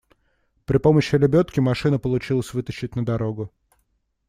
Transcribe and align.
При 0.65 0.79
помощи 0.79 1.15
лебедки 1.15 1.59
машину 1.59 1.99
получилось 1.99 2.55
вытащить 2.55 2.95
на 2.95 3.05
дорогу. 3.05 3.53